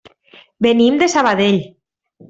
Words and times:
Venim 0.67 0.97
de 1.03 1.11
Sabadell. 1.17 1.65